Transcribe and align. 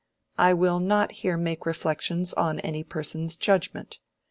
I 0.39 0.55
will 0.55 0.79
not 0.79 1.11
here 1.11 1.37
make 1.37 1.67
reflections 1.67 2.33
on 2.33 2.59
any 2.61 2.83
person's 2.83 3.35
judgment. 3.37 3.99